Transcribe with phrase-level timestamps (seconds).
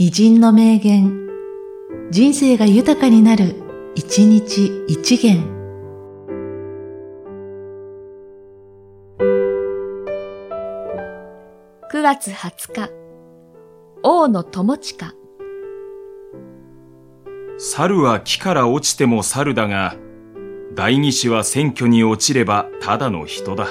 [0.00, 1.28] 偉人の名言、
[2.12, 3.56] 人生が豊かになる、
[3.96, 5.42] 一日一元。
[11.90, 12.90] 9月20日、
[14.04, 15.14] 王の友近。
[17.58, 19.96] 猿は木から落ちても猿だが、
[20.76, 23.66] 代議士は選挙に落ちればただの人だ。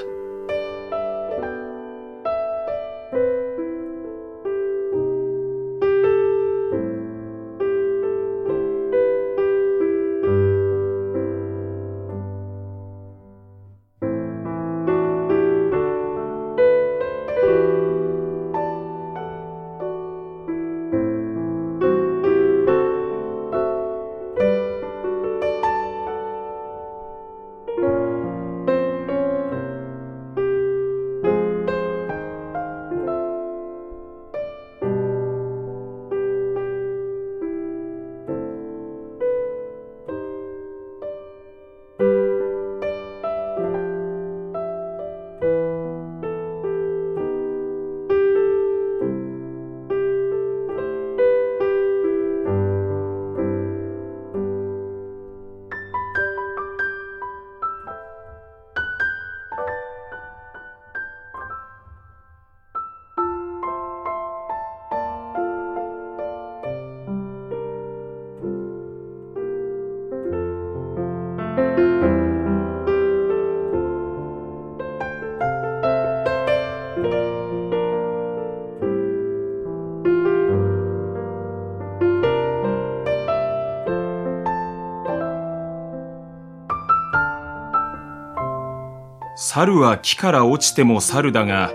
[89.39, 91.71] 猿は木から落ちても猿だが、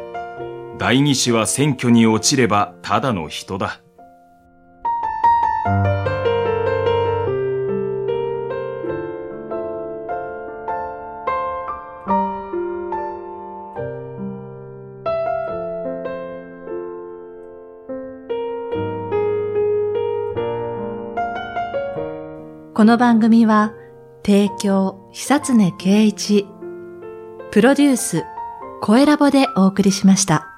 [0.79, 3.81] 代議士は選挙に落ちればただの人だ。
[22.75, 23.73] この番組は、
[24.27, 26.49] 提供、久常圭一、
[27.53, 28.25] プロデュース、
[28.81, 30.52] 声ラボでお送りしました。